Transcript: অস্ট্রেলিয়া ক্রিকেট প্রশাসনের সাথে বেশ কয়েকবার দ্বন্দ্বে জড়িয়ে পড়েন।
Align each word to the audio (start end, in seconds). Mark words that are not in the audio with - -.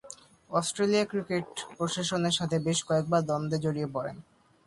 অস্ট্রেলিয়া 0.49 1.05
ক্রিকেট 1.11 1.47
প্রশাসনের 1.77 2.37
সাথে 2.39 2.57
বেশ 2.67 2.79
কয়েকবার 2.87 3.21
দ্বন্দ্বে 3.27 3.57
জড়িয়ে 3.63 3.89
পড়েন। 3.95 4.17